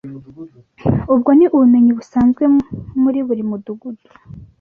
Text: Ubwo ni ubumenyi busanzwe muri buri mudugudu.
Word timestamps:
Ubwo 1.13 1.29
ni 1.37 1.45
ubumenyi 1.55 1.91
busanzwe 1.97 2.43
muri 3.01 3.19
buri 3.27 3.43
mudugudu. 3.49 4.05